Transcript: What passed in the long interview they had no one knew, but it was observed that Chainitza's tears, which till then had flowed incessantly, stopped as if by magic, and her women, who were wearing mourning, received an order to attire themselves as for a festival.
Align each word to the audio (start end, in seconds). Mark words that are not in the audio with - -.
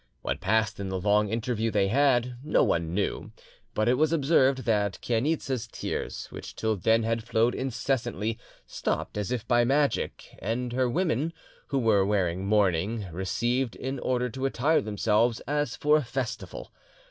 What 0.23 0.39
passed 0.41 0.79
in 0.79 0.89
the 0.89 0.99
long 0.99 1.29
interview 1.29 1.69
they 1.69 1.89
had 1.89 2.35
no 2.43 2.63
one 2.63 2.91
knew, 2.91 3.31
but 3.75 3.87
it 3.87 3.99
was 3.99 4.11
observed 4.11 4.65
that 4.65 4.97
Chainitza's 4.99 5.67
tears, 5.71 6.25
which 6.31 6.55
till 6.55 6.75
then 6.75 7.03
had 7.03 7.23
flowed 7.23 7.53
incessantly, 7.53 8.39
stopped 8.65 9.15
as 9.15 9.31
if 9.31 9.47
by 9.47 9.63
magic, 9.63 10.35
and 10.39 10.73
her 10.73 10.89
women, 10.89 11.33
who 11.67 11.77
were 11.77 12.03
wearing 12.03 12.47
mourning, 12.47 13.05
received 13.11 13.75
an 13.75 13.99
order 13.99 14.27
to 14.31 14.47
attire 14.47 14.81
themselves 14.81 15.39
as 15.41 15.75
for 15.75 15.97
a 15.97 16.03
festival. 16.03 16.71